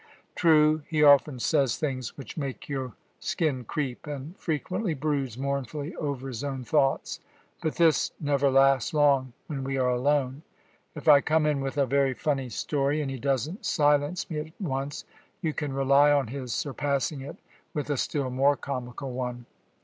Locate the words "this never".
7.75-8.49